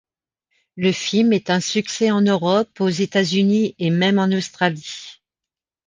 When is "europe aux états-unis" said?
2.21-3.75